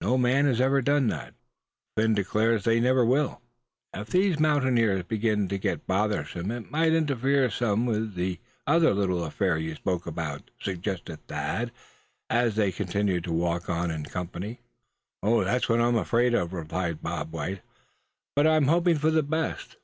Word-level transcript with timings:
No 0.00 0.16
man 0.16 0.44
has 0.46 0.60
ever 0.60 0.80
done 0.80 1.08
that; 1.08 1.34
Old 1.34 1.34
Phin 2.04 2.14
declares 2.14 2.62
they 2.62 2.78
never 2.78 3.04
will." 3.04 3.42
"If 3.92 4.10
these 4.10 4.38
mountaineers 4.38 5.02
begin 5.02 5.48
to 5.48 5.58
get 5.58 5.84
bothersome 5.84 6.52
it 6.52 6.70
might 6.70 6.92
interfere 6.92 7.50
some 7.50 7.84
with 7.84 8.14
that 8.14 8.38
other 8.68 8.94
little 8.94 9.24
affair 9.24 9.58
you 9.58 9.74
spoke 9.74 10.06
about?" 10.06 10.52
suggested 10.62 11.26
Thad, 11.26 11.72
as 12.30 12.54
they 12.54 12.70
continued 12.70 13.24
to 13.24 13.32
walk 13.32 13.68
on 13.68 13.90
in 13.90 14.04
company. 14.04 14.60
"That's 15.24 15.68
what 15.68 15.80
I'm 15.80 15.96
afraid 15.96 16.34
of, 16.34 16.50
suh," 16.52 16.56
replied 16.58 17.02
Bob 17.02 17.32
White; 17.32 17.60
"but 18.36 18.46
I'm 18.46 18.68
hoping 18.68 18.98
for 18.98 19.10
the 19.10 19.24
best." 19.24 19.76